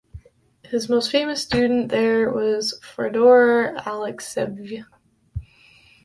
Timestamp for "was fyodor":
2.33-3.75